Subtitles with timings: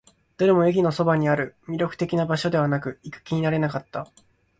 [0.37, 1.55] どれも駅のそばにある。
[1.67, 4.11] 魅力的な場所ではなく、行く気にはなれなかった。